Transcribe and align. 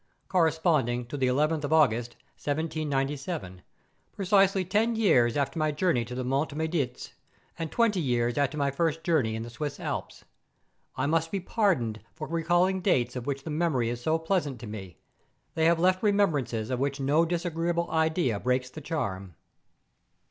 corresponding 0.29 1.05
to 1.05 1.15
the 1.15 1.27
11th 1.27 1.63
of 1.63 1.71
August, 1.71 2.13
1797, 2.39 3.61
precisely 4.11 4.65
ten 4.65 4.95
years 4.95 5.37
after 5.37 5.59
my 5.59 5.71
journey 5.71 6.03
to 6.03 6.15
the 6.15 6.23
Monts 6.23 6.55
Maudits, 6.55 7.11
and 7.59 7.71
twenty 7.71 8.01
years 8.01 8.35
after 8.35 8.57
my 8.57 8.71
first 8.71 9.03
journey 9.03 9.35
in 9.35 9.43
the 9.43 9.49
Swiss 9.51 9.79
Alps. 9.79 10.25
I 10.95 11.05
must 11.05 11.29
be 11.31 11.39
pardoned 11.39 11.99
for 12.15 12.27
recalling 12.27 12.81
dates 12.81 13.15
of 13.15 13.27
which 13.27 13.43
the 13.43 13.51
memory 13.51 13.89
is 13.89 14.01
so 14.01 14.17
pleasant 14.17 14.59
to 14.61 14.65
me; 14.65 14.97
they 15.53 15.65
have 15.65 15.77
left 15.77 16.01
remembrances 16.01 16.71
of 16.71 16.79
which 16.79 16.99
no 16.99 17.23
disagreeable 17.23 17.87
idea 17.91 18.39
breaks 18.39 18.71
the 18.71 18.81
charm. 18.81 19.35